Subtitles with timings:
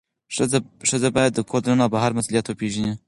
[0.87, 2.93] ښځه باید د کور دننه او بهر مسئولیت وپیژني.